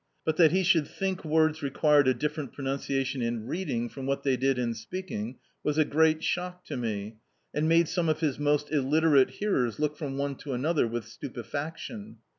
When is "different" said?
2.15-2.53